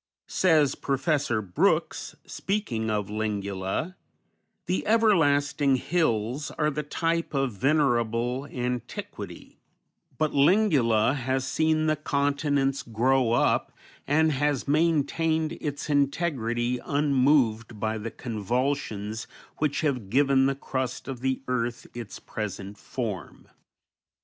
Says 0.27 0.73
Professor 0.73 1.43
Brooks, 1.43 2.15
speaking 2.25 2.89
of 2.89 3.07
Lingula: 3.09 3.93
"The 4.65 4.83
everlasting 4.87 5.75
hills 5.75 6.49
are 6.57 6.71
the 6.71 6.81
type 6.81 7.35
of 7.35 7.53
venerable 7.53 8.47
antiquity; 8.47 9.59
but 10.17 10.31
Lingula 10.33 11.13
has 11.15 11.45
seen 11.45 11.85
the 11.85 11.95
continents 11.95 12.81
grow 12.81 13.33
up, 13.33 13.73
and 14.07 14.31
has 14.31 14.67
maintained 14.67 15.51
its 15.61 15.87
integrity 15.87 16.79
unmoved 16.83 17.79
by 17.79 17.99
the 17.99 18.09
convulsions 18.09 19.27
which 19.57 19.81
have 19.81 20.09
given 20.09 20.47
the 20.47 20.55
crust 20.55 21.07
of 21.07 21.21
the 21.21 21.43
earth 21.47 21.85
its 21.93 22.17
present 22.19 22.75
form." 22.75 23.47